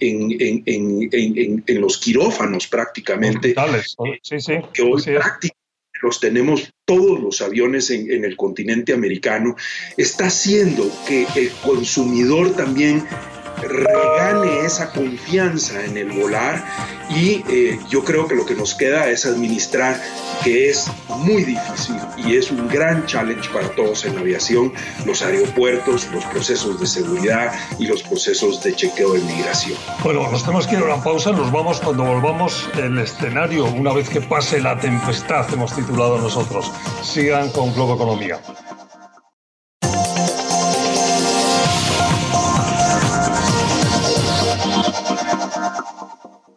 los 1.69 1.99
quirófanos 1.99 2.67
prácticamente, 2.67 3.55
sí, 4.23 4.41
sí. 4.41 4.55
que 4.73 4.83
hoy 4.83 5.03
prácticamente 5.03 5.56
los 6.03 6.21
tenemos 6.21 6.73
todos 6.85 7.21
los 7.21 7.41
aviones 7.41 7.91
en, 7.91 8.25
el 8.25 8.37
continente 8.37 8.93
americano, 8.93 9.57
está 9.97 10.27
haciendo 10.27 10.91
que 11.07 11.27
el 11.37 11.51
consumidor 11.63 12.55
también 12.55 13.05
regane 13.69 14.61
esa 14.61 14.91
confianza 14.91 15.85
en 15.85 15.97
el 15.97 16.13
volar 16.13 16.65
y 17.11 17.45
eh, 17.49 17.79
yo 17.89 18.05
creo 18.05 18.27
que 18.27 18.35
lo 18.35 18.45
que 18.45 18.55
nos 18.55 18.75
queda 18.75 19.09
es 19.09 19.27
administrar, 19.27 20.01
que 20.43 20.71
es 20.71 20.91
muy 21.19 21.45
difícil 21.45 21.97
y 22.17 22.37
es 22.37 22.51
un 22.51 22.69
gran 22.69 23.07
challenge 23.07 23.49
para 23.51 23.69
todos 23.71 24.05
en 24.05 24.15
la 24.15 24.21
aviación, 24.21 24.73
los 25.05 25.23
aeropuertos, 25.23 26.09
los 26.13 26.25
procesos 26.25 26.81
de 26.81 26.87
seguridad 26.87 27.53
y 27.79 27.87
los 27.87 28.03
procesos 28.03 28.63
de 28.63 28.75
chequeo 28.75 29.13
de 29.13 29.21
migración. 29.21 29.79
Bueno, 30.03 30.31
nos 30.31 30.43
tenemos 30.43 30.67
que 30.67 30.75
ir 30.75 30.81
a 30.81 30.85
una 30.85 31.03
pausa, 31.03 31.33
nos 31.33 31.53
vamos 31.53 31.81
cuando 31.81 32.05
volvamos 32.05 32.69
el 32.77 32.99
escenario, 32.99 33.67
una 33.67 33.93
vez 33.93 34.09
que 34.09 34.21
pase 34.21 34.61
la 34.61 34.79
tempestad, 34.79 35.53
hemos 35.53 35.75
titulado 35.75 36.19
nosotros. 36.19 36.71
Sigan 37.03 37.51
con 37.51 37.73
Globo 37.75 37.95
Economía. 37.95 38.41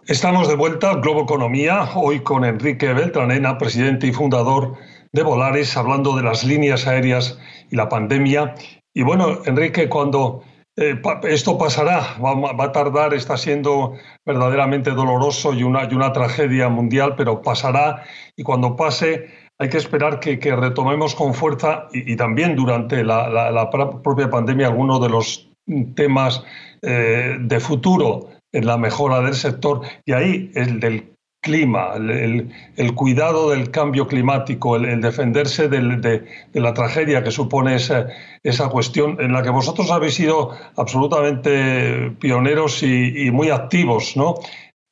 Estamos 0.10 0.48
de 0.48 0.56
vuelta, 0.56 0.96
Globo 0.96 1.22
Economía, 1.22 1.88
hoy 1.94 2.22
con 2.22 2.44
Enrique 2.44 2.92
Beltranena, 2.94 3.60
presidente 3.60 4.08
y 4.08 4.12
fundador 4.12 4.74
de 5.14 5.22
Volares, 5.22 5.78
hablando 5.78 6.16
de 6.16 6.24
las 6.24 6.44
líneas 6.44 6.88
aéreas 6.88 7.38
y 7.70 7.76
la 7.76 7.90
pandemia. 7.90 8.56
Y 8.92 9.04
bueno, 9.04 9.38
Enrique, 9.46 9.88
cuando 9.88 10.42
eh, 10.78 11.00
esto 11.26 11.60
pasará, 11.60 12.18
va, 12.20 12.64
a 12.64 12.72
tardar, 12.72 13.14
está 13.14 13.38
siendo 13.38 13.94
verdaderamente 14.26 14.90
doloroso 14.90 15.54
y 15.54 15.62
una, 15.62 15.84
y 15.84 15.94
una 15.94 16.12
tragedia 16.12 16.70
mundial, 16.70 17.14
pero 17.16 17.44
pasará 17.44 18.04
y 18.36 18.42
cuando 18.42 18.76
pase 18.76 19.28
hay 19.60 19.70
que 19.70 19.78
esperar 19.78 20.20
que, 20.20 20.40
retomemos 20.56 21.14
con 21.14 21.36
fuerza 21.36 21.86
y, 21.94 22.16
también 22.16 22.56
durante 22.56 23.04
la, 23.04 23.70
propia 24.04 24.28
pandemia 24.28 24.70
algunos 24.70 25.00
de 25.02 25.10
los 25.10 25.52
temas 25.94 26.44
eh, 26.82 27.38
de 27.40 27.60
futuro 27.60 28.39
en 28.52 28.66
la 28.66 28.78
mejora 28.78 29.22
del 29.22 29.36
sector 29.36 29.82
y 30.06 30.14
ahí 30.14 30.52
el 30.56 30.80
del 30.80 31.16
clima, 31.42 31.94
el, 31.96 32.96
cuidado 32.96 33.52
del 33.52 33.72
cambio 33.72 34.08
climático, 34.08 34.76
el, 34.76 35.00
defenderse 35.00 35.70
de, 35.70 36.26
la 36.54 36.74
tragedia 36.74 37.24
que 37.24 37.32
supone 37.32 37.76
esa, 37.76 38.08
esa, 38.44 38.68
cuestión 38.68 39.16
en 39.22 39.32
la 39.32 39.42
que 39.42 39.50
vosotros 39.50 39.90
habéis 39.90 40.16
sido 40.16 40.52
absolutamente 40.76 42.12
pioneros 42.20 42.84
y, 42.84 43.28
y 43.28 43.32
muy 43.32 43.52
activos, 43.52 44.18
¿no? 44.18 44.36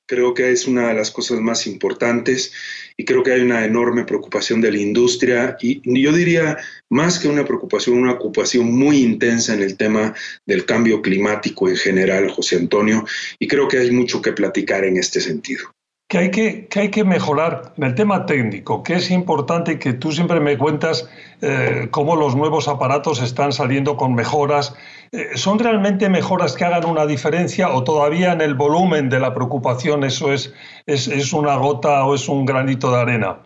Creo 0.07 0.33
que 0.33 0.51
es 0.51 0.67
una 0.67 0.87
de 0.87 0.93
las 0.93 1.11
cosas 1.11 1.39
más 1.41 1.67
importantes 1.67 2.53
y 2.95 3.05
creo 3.05 3.23
que 3.23 3.33
hay 3.33 3.41
una 3.41 3.65
enorme 3.65 4.05
preocupación 4.05 4.61
de 4.61 4.71
la 4.71 4.79
industria 4.79 5.57
y 5.61 5.81
yo 6.01 6.13
diría 6.13 6.57
más 6.89 7.19
que 7.19 7.27
una 7.27 7.45
preocupación, 7.45 7.97
una 7.97 8.13
ocupación 8.13 8.73
muy 8.73 9.03
intensa 9.03 9.53
en 9.53 9.61
el 9.61 9.75
tema 9.77 10.15
del 10.45 10.65
cambio 10.65 11.01
climático 11.01 11.67
en 11.69 11.75
general, 11.75 12.29
José 12.29 12.55
Antonio, 12.55 13.05
y 13.37 13.47
creo 13.47 13.67
que 13.67 13.79
hay 13.79 13.91
mucho 13.91 14.21
que 14.21 14.31
platicar 14.31 14.85
en 14.85 14.97
este 14.97 15.19
sentido 15.19 15.76
que 16.09 16.17
hay 16.17 16.31
que, 16.31 16.67
que 16.67 16.79
hay 16.79 16.91
que 16.91 17.03
mejorar 17.03 17.73
en 17.75 17.83
el 17.83 17.95
tema 17.95 18.25
técnico, 18.25 18.81
que 18.81 18.95
es 18.95 19.11
importante 19.11 19.73
y 19.73 19.79
que 19.79 19.91
tú 19.93 20.13
siempre 20.13 20.39
me 20.39 20.57
cuentas 20.57 21.09
eh, 21.41 21.89
cómo 21.91 22.15
los 22.15 22.35
nuevos 22.35 22.69
aparatos 22.69 23.21
están 23.21 23.51
saliendo 23.51 23.97
con 23.97 24.15
mejoras. 24.15 24.73
Eh, 25.11 25.31
¿Son 25.35 25.59
realmente 25.59 26.07
mejoras 26.07 26.55
que 26.55 26.63
hagan 26.63 26.85
una 26.85 27.05
diferencia 27.05 27.69
o 27.71 27.83
todavía 27.83 28.31
en 28.31 28.39
el 28.39 28.55
volumen 28.55 29.09
de 29.09 29.19
la 29.19 29.33
preocupación 29.33 30.05
eso 30.05 30.31
es, 30.31 30.53
es, 30.85 31.33
una 31.33 31.57
gota 31.57 32.05
o 32.05 32.15
es 32.15 32.29
un 32.29 32.45
granito 32.45 32.89
de 32.89 33.01
arena? 33.01 33.43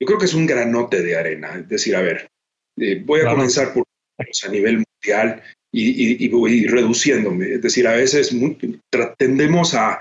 Yo 0.00 0.06
creo 0.06 0.18
que 0.18 0.24
es 0.24 0.34
un 0.34 0.46
granote 0.46 1.02
de 1.02 1.16
arena. 1.16 1.54
Es 1.54 1.68
decir, 1.68 1.94
a 1.94 2.00
ver, 2.00 2.28
eh, 2.80 3.00
voy 3.04 3.20
a 3.20 3.30
comenzar 3.30 3.72
por 3.72 3.84
a 4.18 4.48
nivel 4.48 4.84
mundial 4.84 5.42
y, 5.72 6.24
y, 6.24 6.28
voy 6.28 6.66
reduciéndome. 6.66 7.54
Es 7.54 7.62
decir, 7.62 7.86
a 7.86 7.92
veces 7.92 8.36
tendemos 9.16 9.74
a 9.74 10.00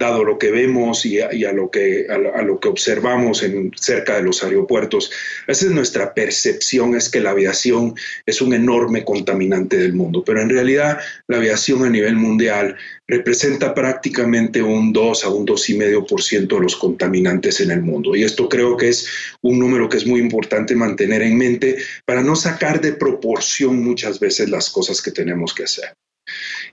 dado 0.00 0.24
lo 0.24 0.38
que 0.38 0.50
vemos 0.50 1.04
y 1.04 1.20
a, 1.20 1.52
lo, 1.52 1.70
que, 1.70 2.06
a, 2.08 2.42
lo 2.42 2.58
que 2.58 2.68
observamos 2.68 3.42
en, 3.42 3.70
cerca 3.76 4.16
de 4.16 4.22
los 4.22 4.42
aeropuertos, 4.42 5.12
a 5.42 5.48
veces 5.48 5.70
nuestra 5.72 6.14
percepción 6.14 6.96
es 6.96 7.10
que 7.10 7.20
la 7.20 7.32
aviación 7.32 7.94
es 8.24 8.40
un 8.40 8.54
enorme 8.54 9.04
contaminante 9.04 9.76
del 9.76 9.92
mundo, 9.92 10.24
pero 10.24 10.40
en 10.40 10.48
realidad 10.48 10.98
la 11.28 11.36
aviación 11.36 11.84
a 11.84 11.90
nivel 11.90 12.16
mundial 12.16 12.76
representa 13.06 13.74
prácticamente 13.74 14.62
un 14.62 14.90
2 14.94 15.24
a 15.24 15.28
un 15.28 15.46
2,5% 15.46 16.48
de 16.48 16.60
los 16.60 16.76
contaminantes 16.76 17.60
en 17.60 17.70
el 17.70 17.82
mundo. 17.82 18.16
Y 18.16 18.22
esto 18.22 18.48
creo 18.48 18.78
que 18.78 18.88
es 18.88 19.06
un 19.42 19.58
número 19.58 19.86
que 19.90 19.98
es 19.98 20.06
muy 20.06 20.20
importante 20.20 20.74
mantener 20.74 21.20
en 21.20 21.36
mente 21.36 21.76
para 22.06 22.22
no 22.22 22.36
sacar 22.36 22.80
de 22.80 22.94
proporción 22.94 23.84
muchas 23.84 24.18
veces 24.18 24.48
las 24.48 24.70
cosas 24.70 25.02
que 25.02 25.10
tenemos 25.10 25.52
que 25.52 25.64
hacer. 25.64 25.92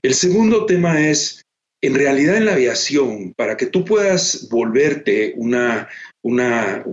El 0.02 0.14
segundo 0.14 0.64
tema 0.64 1.06
es 1.06 1.42
en 1.80 1.94
realidad 1.94 2.36
en 2.36 2.46
la 2.46 2.54
aviación, 2.54 3.34
para 3.36 3.56
que 3.56 3.66
tú 3.66 3.84
puedas 3.84 4.48
volverte 4.50 5.34
una, 5.36 5.88
una, 6.22 6.84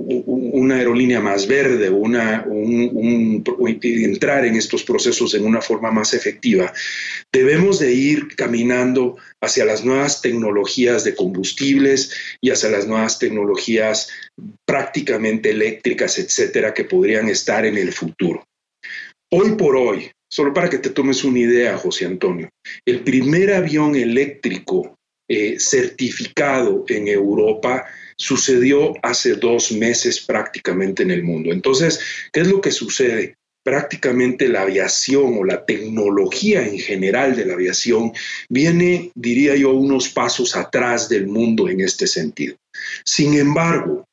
aerolínea 0.75 1.19
más 1.19 1.47
verde, 1.47 1.89
una, 1.89 2.45
un, 2.47 3.43
entrar 3.81 4.45
en 4.45 4.55
estos 4.55 4.83
procesos 4.83 5.33
en 5.33 5.43
una 5.43 5.61
forma 5.61 5.91
más 5.91 6.13
efectiva, 6.13 6.71
debemos 7.33 7.79
de 7.79 7.93
ir 7.93 8.35
caminando 8.35 9.17
hacia 9.41 9.65
las 9.65 9.83
nuevas 9.83 10.21
tecnologías 10.21 11.03
de 11.03 11.15
combustibles 11.15 12.13
y 12.39 12.51
hacia 12.51 12.69
las 12.69 12.87
nuevas 12.87 13.17
tecnologías 13.17 14.09
prácticamente 14.65 15.49
eléctricas, 15.49 16.19
etcétera, 16.19 16.75
que 16.75 16.83
podrían 16.83 17.27
estar 17.27 17.65
en 17.65 17.77
el 17.77 17.91
futuro. 17.91 18.45
Hoy 19.31 19.53
por 19.53 19.75
hoy, 19.75 20.11
solo 20.35 20.53
para 20.53 20.69
que 20.69 20.79
te 20.79 20.89
tomes 20.89 21.23
una 21.23 21.39
idea, 21.39 21.77
José 21.77 22.05
Antonio, 22.05 22.49
el 22.85 23.05
primer 23.05 23.53
avión 23.53 23.95
eléctrico 23.95 24.97
eh, 25.29 25.55
certificado 25.61 26.83
en 26.89 27.07
Europa 27.07 27.85
sucedió 28.17 28.93
hace 29.01 29.35
dos 29.35 29.71
meses 29.71 30.19
prácticamente 30.19 31.03
en 31.03 31.11
el 31.11 31.23
mundo. 31.23 31.53
Entonces, 31.53 32.01
¿qué 32.33 32.41
es 32.41 32.49
lo 32.49 32.59
que 32.59 32.71
sucede? 32.71 33.35
prácticamente 33.63 34.47
la 34.47 34.61
aviación 34.61 35.39
o 35.39 35.43
la 35.43 35.65
tecnología 35.65 36.67
en 36.67 36.77
general 36.77 37.35
de 37.35 37.47
la 37.47 37.53
aviación 37.53 38.11
viene, 38.47 39.11
diría 39.15 39.55
yo, 39.55 39.71
unos 39.71 40.07
pasos 40.09 40.55
atrás 40.55 41.09
del 41.09 41.25
mundo 41.25 41.67
en 41.67 41.81
este 41.81 42.05
sentido. 42.05 42.57
Sin 43.03 43.33
embargo, 43.33 44.05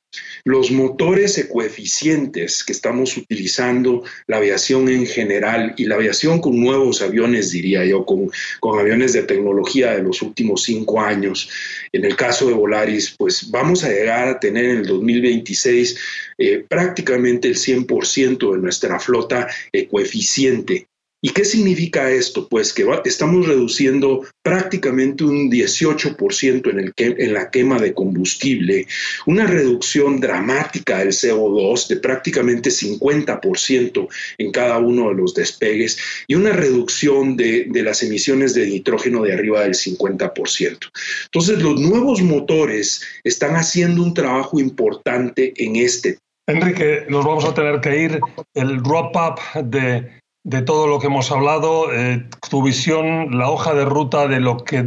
los 0.44 0.70
motores 0.70 1.38
ecoeficientes 1.38 2.64
que 2.64 2.72
estamos 2.72 3.16
utilizando, 3.16 4.02
la 4.26 4.38
aviación 4.38 4.88
en 4.88 5.06
general 5.06 5.74
y 5.76 5.84
la 5.84 5.94
aviación 5.94 6.40
con 6.40 6.60
nuevos 6.60 7.02
aviones, 7.02 7.50
diría 7.50 7.84
yo, 7.84 8.04
con, 8.04 8.30
con 8.60 8.78
aviones 8.78 9.12
de 9.12 9.22
tecnología 9.22 9.92
de 9.92 10.02
los 10.02 10.22
últimos 10.22 10.64
cinco 10.64 11.00
años, 11.00 11.48
en 11.92 12.04
el 12.04 12.16
caso 12.16 12.46
de 12.48 12.54
Volaris, 12.54 13.14
pues 13.16 13.50
vamos 13.50 13.84
a 13.84 13.90
llegar 13.90 14.28
a 14.28 14.40
tener 14.40 14.64
en 14.64 14.78
el 14.78 14.86
2026 14.86 15.98
eh, 16.38 16.64
prácticamente 16.68 17.48
el 17.48 17.56
100% 17.56 18.52
de 18.52 18.58
nuestra 18.58 18.98
flota 18.98 19.48
ecoeficiente 19.72 20.88
¿Y 21.24 21.30
qué 21.30 21.44
significa 21.44 22.10
esto? 22.10 22.48
Pues 22.48 22.72
que 22.72 22.84
estamos 23.04 23.46
reduciendo 23.46 24.26
prácticamente 24.42 25.22
un 25.22 25.48
18% 25.52 26.68
en, 26.68 26.78
el 26.80 26.92
en 26.96 27.32
la 27.32 27.48
quema 27.48 27.78
de 27.78 27.94
combustible, 27.94 28.88
una 29.26 29.46
reducción 29.46 30.18
dramática 30.18 30.98
del 30.98 31.10
CO2 31.10 31.86
de 31.86 31.96
prácticamente 31.98 32.70
50% 32.70 34.08
en 34.38 34.50
cada 34.50 34.78
uno 34.78 35.10
de 35.10 35.14
los 35.14 35.32
despegues 35.32 35.96
y 36.26 36.34
una 36.34 36.50
reducción 36.50 37.36
de, 37.36 37.66
de 37.68 37.82
las 37.84 38.02
emisiones 38.02 38.54
de 38.54 38.66
nitrógeno 38.66 39.22
de 39.22 39.32
arriba 39.32 39.62
del 39.62 39.74
50%. 39.74 40.90
Entonces, 41.26 41.62
los 41.62 41.80
nuevos 41.80 42.20
motores 42.20 43.00
están 43.22 43.54
haciendo 43.54 44.02
un 44.02 44.12
trabajo 44.12 44.58
importante 44.58 45.54
en 45.56 45.76
este 45.76 46.18
Enrique, 46.48 47.06
nos 47.08 47.24
vamos 47.24 47.44
a 47.44 47.54
tener 47.54 47.80
que 47.80 48.02
ir. 48.02 48.20
El 48.54 48.80
wrap-up 48.80 49.38
de 49.64 50.21
de 50.44 50.62
todo 50.62 50.86
lo 50.86 50.98
que 50.98 51.06
hemos 51.06 51.30
hablado, 51.30 51.92
eh, 51.92 52.26
tu 52.50 52.62
visión, 52.62 53.38
la 53.38 53.50
hoja 53.50 53.74
de 53.74 53.84
ruta 53.84 54.26
de 54.26 54.40
lo 54.40 54.64
que 54.64 54.84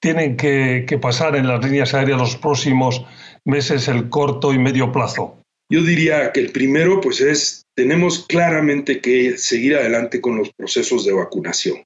tienen 0.00 0.36
que, 0.36 0.98
pasar 1.00 1.36
en 1.36 1.46
las 1.46 1.64
líneas 1.64 1.94
aéreas 1.94 2.18
los 2.18 2.36
próximos 2.36 3.04
meses, 3.44 3.88
el 3.88 4.08
corto 4.08 4.52
y 4.52 4.58
medio 4.58 4.92
plazo. 4.92 5.36
Yo 5.70 5.82
diría 5.82 6.32
que 6.32 6.40
el 6.40 6.52
primero, 6.52 7.00
pues 7.00 7.20
es, 7.20 7.62
tenemos 7.76 8.26
claramente 8.26 9.00
que 9.00 9.38
seguir 9.38 9.76
adelante 9.76 10.20
con 10.20 10.36
los 10.36 10.50
procesos 10.52 11.04
de 11.04 11.12
vacunación. 11.12 11.84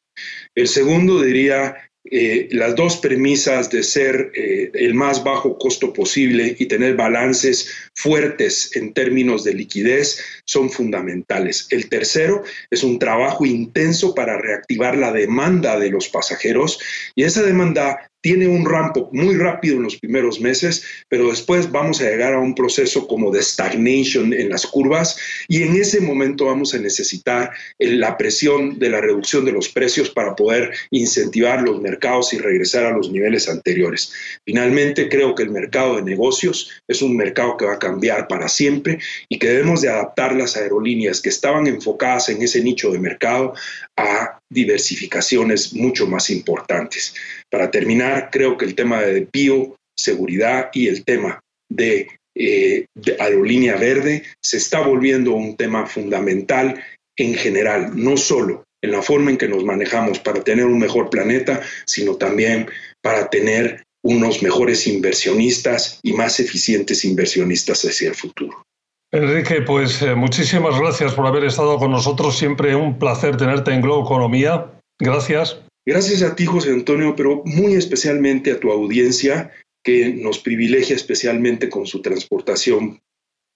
El 0.54 0.68
segundo, 0.68 1.20
diría, 1.20 1.76
eh, 2.10 2.48
las 2.52 2.76
dos 2.76 2.98
premisas 2.98 3.70
de 3.70 3.82
ser 3.82 4.30
eh, 4.34 4.70
el 4.74 4.94
más 4.94 5.24
bajo 5.24 5.58
costo 5.58 5.92
posible 5.92 6.54
y 6.58 6.66
tener 6.66 6.96
balances 6.96 7.70
fuertes 7.94 8.74
en 8.76 8.92
términos 8.92 9.44
de 9.44 9.54
liquidez 9.54 10.20
son 10.44 10.70
fundamentales. 10.70 11.66
El 11.70 11.88
tercero 11.88 12.42
es 12.70 12.82
un 12.82 12.98
trabajo 12.98 13.46
intenso 13.46 14.14
para 14.14 14.38
reactivar 14.38 14.96
la 14.96 15.12
demanda 15.12 15.78
de 15.78 15.90
los 15.90 16.08
pasajeros 16.08 16.80
y 17.14 17.24
esa 17.24 17.42
demanda 17.42 18.10
tiene 18.24 18.48
un 18.48 18.64
rampo 18.64 19.10
muy 19.12 19.36
rápido 19.36 19.76
en 19.76 19.82
los 19.82 19.98
primeros 19.98 20.40
meses, 20.40 20.82
pero 21.10 21.28
después 21.28 21.70
vamos 21.70 22.00
a 22.00 22.08
llegar 22.08 22.32
a 22.32 22.40
un 22.40 22.54
proceso 22.54 23.06
como 23.06 23.30
de 23.30 23.42
stagnation 23.42 24.32
en 24.32 24.48
las 24.48 24.66
curvas 24.66 25.18
y 25.46 25.62
en 25.62 25.76
ese 25.76 26.00
momento 26.00 26.46
vamos 26.46 26.72
a 26.72 26.78
necesitar 26.78 27.50
la 27.78 28.16
presión 28.16 28.78
de 28.78 28.88
la 28.88 29.02
reducción 29.02 29.44
de 29.44 29.52
los 29.52 29.68
precios 29.68 30.08
para 30.08 30.34
poder 30.34 30.72
incentivar 30.90 31.60
los 31.60 31.82
mercados 31.82 32.32
y 32.32 32.38
regresar 32.38 32.86
a 32.86 32.96
los 32.96 33.12
niveles 33.12 33.46
anteriores. 33.46 34.14
Finalmente, 34.46 35.10
creo 35.10 35.34
que 35.34 35.42
el 35.42 35.50
mercado 35.50 35.96
de 35.96 36.02
negocios 36.02 36.70
es 36.88 37.02
un 37.02 37.18
mercado 37.18 37.58
que 37.58 37.66
va 37.66 37.74
a 37.74 37.78
cambiar 37.84 38.26
para 38.26 38.48
siempre 38.48 38.98
y 39.28 39.38
que 39.38 39.48
debemos 39.48 39.82
de 39.82 39.90
adaptar 39.90 40.34
las 40.34 40.56
aerolíneas 40.56 41.20
que 41.20 41.28
estaban 41.28 41.66
enfocadas 41.66 42.30
en 42.30 42.40
ese 42.40 42.62
nicho 42.62 42.90
de 42.90 42.98
mercado 42.98 43.54
a 43.96 44.38
diversificaciones 44.50 45.74
mucho 45.74 46.06
más 46.06 46.30
importantes. 46.30 47.14
Para 47.50 47.70
terminar, 47.70 48.30
creo 48.32 48.56
que 48.56 48.64
el 48.64 48.74
tema 48.74 49.02
de 49.02 49.28
bioseguridad 49.30 50.70
y 50.72 50.88
el 50.88 51.04
tema 51.04 51.40
de, 51.70 52.08
eh, 52.34 52.86
de 52.94 53.16
aerolínea 53.20 53.76
verde 53.76 54.22
se 54.42 54.56
está 54.56 54.80
volviendo 54.80 55.34
un 55.34 55.56
tema 55.56 55.86
fundamental 55.86 56.82
en 57.16 57.34
general, 57.34 57.92
no 57.94 58.16
solo 58.16 58.64
en 58.82 58.92
la 58.92 59.02
forma 59.02 59.30
en 59.30 59.38
que 59.38 59.48
nos 59.48 59.64
manejamos 59.64 60.18
para 60.18 60.42
tener 60.42 60.66
un 60.66 60.78
mejor 60.78 61.08
planeta, 61.08 61.62
sino 61.86 62.16
también 62.16 62.66
para 63.02 63.30
tener 63.30 63.84
unos 64.04 64.42
mejores 64.42 64.86
inversionistas 64.86 65.98
y 66.02 66.12
más 66.12 66.38
eficientes 66.38 67.04
inversionistas 67.04 67.84
hacia 67.84 68.10
el 68.10 68.14
futuro. 68.14 68.62
Enrique, 69.10 69.62
pues 69.62 70.02
eh, 70.02 70.14
muchísimas 70.14 70.78
gracias 70.78 71.14
por 71.14 71.26
haber 71.26 71.44
estado 71.44 71.78
con 71.78 71.90
nosotros. 71.90 72.36
Siempre 72.36 72.76
un 72.76 72.98
placer 72.98 73.36
tenerte 73.36 73.72
en 73.72 73.80
Globo 73.80 74.04
Economía. 74.04 74.72
Gracias. 74.98 75.58
Gracias 75.86 76.22
a 76.22 76.34
ti, 76.34 76.46
José 76.46 76.70
Antonio, 76.70 77.14
pero 77.16 77.42
muy 77.44 77.74
especialmente 77.74 78.52
a 78.52 78.60
tu 78.60 78.70
audiencia 78.70 79.50
que 79.82 80.14
nos 80.14 80.38
privilegia 80.38 80.96
especialmente 80.96 81.68
con 81.68 81.86
su 81.86 82.02
transportación. 82.02 83.00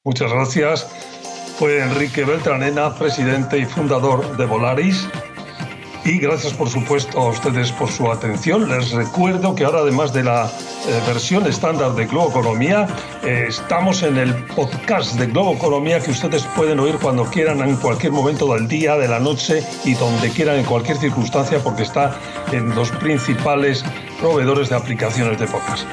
Muchas 0.04 0.32
gracias. 0.32 0.87
Fue 1.58 1.80
Enrique 1.80 2.24
Beltranena, 2.24 2.96
presidente 2.96 3.58
y 3.58 3.64
fundador 3.64 4.37
de 4.37 4.46
Volaris. 4.46 5.08
Y 6.09 6.16
gracias, 6.16 6.55
por 6.55 6.71
supuesto, 6.71 7.21
a 7.21 7.29
ustedes 7.29 7.71
por 7.71 7.90
su 7.90 8.11
atención. 8.11 8.66
Les 8.71 8.92
recuerdo 8.92 9.55
que 9.55 9.66
ahora, 9.66 9.81
además 9.81 10.11
de 10.14 10.25
la 10.25 10.47
eh, 10.47 11.03
versión 11.07 11.47
estándar 11.47 11.94
de 11.97 12.07
Globo 12.07 12.31
Economía, 12.31 12.88
eh, 13.23 13.44
estamos 13.49 14.03
en 14.03 14.16
el 14.16 14.35
podcast 14.47 15.16
de 15.16 15.27
Globo 15.27 15.53
Economía 15.53 16.01
que 16.01 16.12
ustedes 16.12 16.44
pueden 16.57 16.81
oír 16.81 16.97
cuando 16.99 17.27
quieran, 17.27 17.61
en 17.61 17.77
cualquier 17.77 18.12
momento 18.12 18.55
del 18.55 18.66
día, 18.68 18.97
de 18.97 19.07
la 19.07 19.18
noche 19.18 19.62
y 19.85 19.92
donde 19.92 20.31
quieran, 20.31 20.57
en 20.57 20.64
cualquier 20.64 20.97
circunstancia, 20.97 21.59
porque 21.62 21.83
está 21.83 22.18
en 22.53 22.75
los 22.75 22.90
principales 22.90 23.85
proveedores 24.18 24.71
de 24.71 24.77
aplicaciones 24.77 25.38
de 25.38 25.47
podcast. 25.47 25.87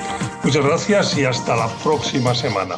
Muchas 0.45 0.63
gracias 0.63 1.17
y 1.17 1.25
hasta 1.25 1.57
la 1.57 1.67
próxima 1.83 2.33
semana. 2.33 2.75